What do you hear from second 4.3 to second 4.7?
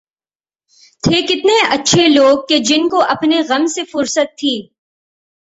تھی